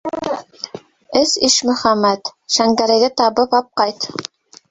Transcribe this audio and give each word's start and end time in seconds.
Эс, 1.19 1.33
Ишмөхәмәт, 1.47 2.33
Шәңгәрәйҙе 2.55 3.13
табып 3.21 3.53
апҡайт. 3.61 4.09